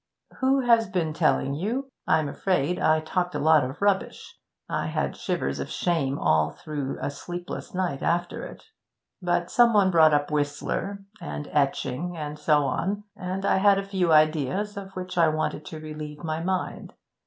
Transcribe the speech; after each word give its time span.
'Who 0.39 0.61
has 0.61 0.89
been 0.89 1.13
telling 1.13 1.53
you? 1.53 1.91
I'm 2.07 2.27
afraid 2.27 2.79
I 2.79 3.01
talked 3.01 3.35
a 3.35 3.39
lot 3.39 3.63
of 3.63 3.83
rubbish; 3.83 4.35
I 4.67 4.87
had 4.87 5.15
shivers 5.15 5.59
of 5.59 5.69
shame 5.69 6.17
all 6.17 6.49
through 6.49 6.97
a 6.99 7.11
sleepless 7.11 7.75
night 7.75 8.01
after 8.01 8.43
it. 8.43 8.63
But 9.21 9.51
some 9.51 9.73
one 9.73 9.91
brought 9.91 10.11
up 10.15 10.31
Whistler, 10.31 11.03
and 11.21 11.47
etching, 11.51 12.17
and 12.17 12.39
so 12.39 12.63
on, 12.65 13.03
and 13.15 13.45
I 13.45 13.57
had 13.57 13.77
a 13.77 13.85
few 13.85 14.11
ideas 14.11 14.75
of 14.75 14.89
which 14.95 15.19
I 15.19 15.27
wanted 15.27 15.65
to 15.67 15.79
relieve 15.79 16.23
my 16.23 16.39
mind. 16.41 16.93